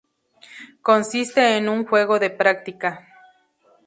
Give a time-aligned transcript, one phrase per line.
[0.81, 3.05] Consiste en un juego de práctica.